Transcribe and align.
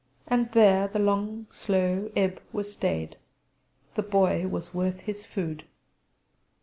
And 0.27 0.51
there 0.53 0.87
the 0.87 0.97
long 0.97 1.45
slow 1.51 2.09
ebb 2.15 2.41
was 2.51 2.73
stayed: 2.73 3.17
the 3.93 4.01
Boy 4.01 4.47
was 4.47 4.73
worth 4.73 5.01
his 5.01 5.27
food. 5.27 5.63